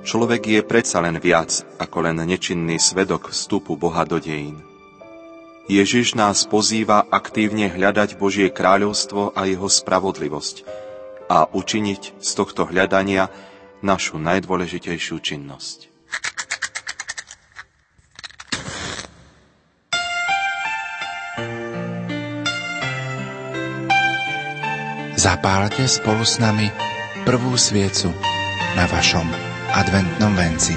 [0.00, 4.64] Človek je predsa len viac ako len nečinný svedok vstupu Boha do dejín.
[5.70, 10.66] Ježiš nás pozýva aktívne hľadať Božie kráľovstvo a jeho spravodlivosť
[11.30, 13.30] a učiniť z tohto hľadania
[13.84, 15.92] našu najdôležitejšiu činnosť.
[25.20, 26.72] Zapálte spolu s nami
[27.28, 28.08] prvú sviecu
[28.74, 30.76] na vašom adventnom venci.